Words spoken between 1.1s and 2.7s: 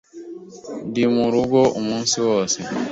murugo umunsi wose.